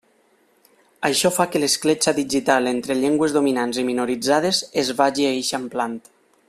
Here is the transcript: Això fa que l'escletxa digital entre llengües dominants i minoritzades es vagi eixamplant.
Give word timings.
Això 1.09 1.31
fa 1.35 1.45
que 1.55 1.61
l'escletxa 1.63 2.13
digital 2.21 2.71
entre 2.73 2.97
llengües 3.03 3.37
dominants 3.37 3.81
i 3.83 3.87
minoritzades 3.93 4.67
es 4.85 4.93
vagi 5.03 5.33
eixamplant. 5.35 6.01